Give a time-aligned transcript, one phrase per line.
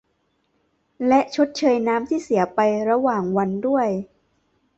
[1.07, 2.59] และชดเชยน้ำที่เสียไป
[2.89, 3.87] ระหว่างวันด้วย